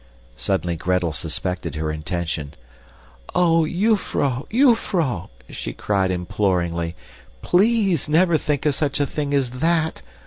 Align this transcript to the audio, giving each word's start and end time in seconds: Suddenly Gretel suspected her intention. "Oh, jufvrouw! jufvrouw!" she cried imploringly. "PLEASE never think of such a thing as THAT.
Suddenly 0.35 0.77
Gretel 0.77 1.11
suspected 1.11 1.75
her 1.75 1.91
intention. 1.91 2.55
"Oh, 3.35 3.67
jufvrouw! 3.67 4.47
jufvrouw!" 4.49 5.29
she 5.51 5.73
cried 5.73 6.09
imploringly. 6.09 6.95
"PLEASE 7.43 8.09
never 8.09 8.35
think 8.35 8.65
of 8.65 8.73
such 8.73 8.99
a 8.99 9.05
thing 9.05 9.31
as 9.35 9.51
THAT. 9.51 10.01